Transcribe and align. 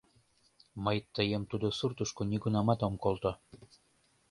Мый 0.83 0.97
тыйым 1.15 1.43
тудо 1.51 1.67
суртышко 1.77 2.21
нигунамат 2.31 2.79
ом 2.87 2.93
колто. 3.03 3.31